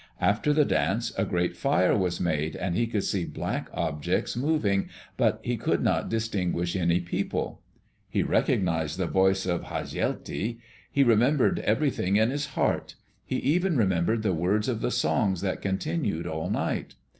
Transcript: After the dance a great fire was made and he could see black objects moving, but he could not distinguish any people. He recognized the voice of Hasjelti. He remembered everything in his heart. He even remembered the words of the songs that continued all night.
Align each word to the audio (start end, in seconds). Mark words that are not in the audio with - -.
After 0.19 0.51
the 0.51 0.65
dance 0.65 1.13
a 1.15 1.25
great 1.25 1.55
fire 1.55 1.95
was 1.95 2.19
made 2.19 2.55
and 2.55 2.75
he 2.75 2.87
could 2.87 3.03
see 3.03 3.23
black 3.23 3.69
objects 3.71 4.35
moving, 4.35 4.89
but 5.15 5.39
he 5.43 5.57
could 5.57 5.83
not 5.83 6.09
distinguish 6.09 6.75
any 6.75 6.99
people. 6.99 7.61
He 8.09 8.23
recognized 8.23 8.97
the 8.97 9.05
voice 9.05 9.45
of 9.45 9.65
Hasjelti. 9.65 10.57
He 10.91 11.03
remembered 11.03 11.59
everything 11.59 12.15
in 12.15 12.31
his 12.31 12.47
heart. 12.57 12.95
He 13.23 13.35
even 13.37 13.77
remembered 13.77 14.23
the 14.23 14.33
words 14.33 14.67
of 14.67 14.81
the 14.81 14.89
songs 14.89 15.41
that 15.41 15.61
continued 15.61 16.25
all 16.25 16.49
night. 16.49 16.95